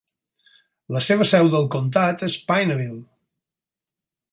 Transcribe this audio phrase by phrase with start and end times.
[0.95, 3.01] La seva seu del comtat és Pineville.